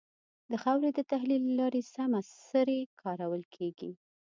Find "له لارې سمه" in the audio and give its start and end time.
1.49-2.19